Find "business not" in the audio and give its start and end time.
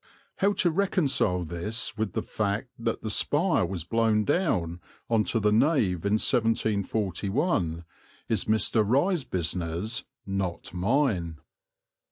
9.23-10.73